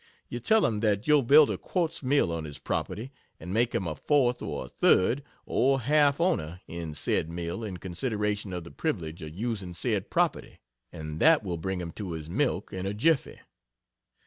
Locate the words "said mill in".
6.95-7.77